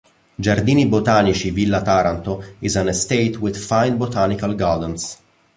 [0.33, 5.19] Giardini Botanici Villa Taranto is an estate with fine botanical gardens.